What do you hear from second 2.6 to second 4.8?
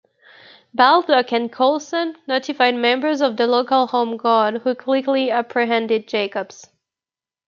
members of the local Home Guard who